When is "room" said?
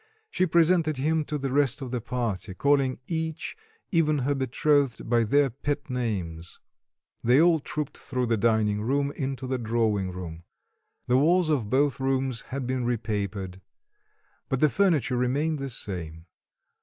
8.81-9.11, 10.11-10.43